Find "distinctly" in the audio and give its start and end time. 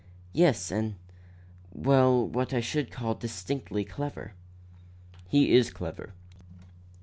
3.13-3.85